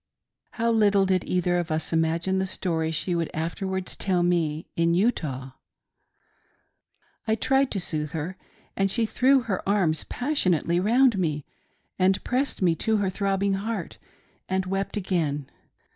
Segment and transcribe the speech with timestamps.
[0.53, 4.65] How little did we either of us imagine the story she would afterwards tell me
[4.75, 5.51] in Utah!
[7.27, 8.35] I tried to soothe her,
[8.75, 11.45] and she threw her arms passionately round me,
[11.99, 13.99] and pressed me to her throbbing heart,
[14.49, 15.47] and wept" again.